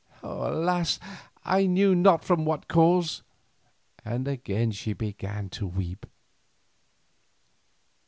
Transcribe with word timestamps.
Alas! 0.23 0.99
I 1.45 1.67
knew 1.67 1.93
not 1.93 2.23
from 2.23 2.43
what 2.43 2.67
cause," 2.67 3.21
and 4.03 4.27
again 4.27 4.71
she 4.71 4.93
began 4.93 5.47
to 5.49 5.67
weep. 5.67 6.07